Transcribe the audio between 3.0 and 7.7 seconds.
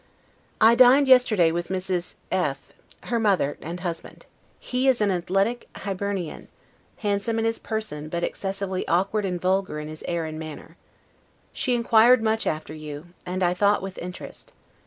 her mother and husband. He is an athletic Hibernian, handsome in his